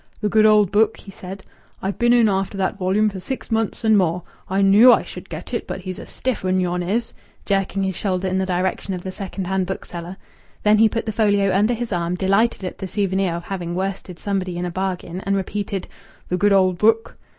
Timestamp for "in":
8.27-8.39, 14.57-14.65